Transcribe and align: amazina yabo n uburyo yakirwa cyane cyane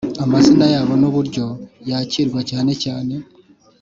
amazina 0.23 0.65
yabo 0.73 0.93
n 1.01 1.03
uburyo 1.09 1.45
yakirwa 1.89 2.39
cyane 2.49 2.71
cyane 2.83 3.13